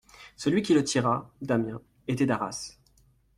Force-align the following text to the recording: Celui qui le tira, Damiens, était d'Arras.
Celui 0.35 0.63
qui 0.63 0.73
le 0.73 0.83
tira, 0.83 1.31
Damiens, 1.43 1.79
était 2.07 2.25
d'Arras. 2.25 2.79